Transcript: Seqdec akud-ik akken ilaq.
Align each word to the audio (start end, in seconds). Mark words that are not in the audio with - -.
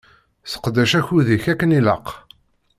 Seqdec 0.51 0.91
akud-ik 0.99 1.45
akken 1.51 1.75
ilaq. 1.79 2.07